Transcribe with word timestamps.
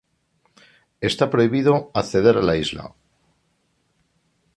Está 1.09 1.29
prohibido 1.29 1.91
acceder 1.93 2.35
a 2.37 2.41
la 2.41 2.57
isla. 2.57 2.91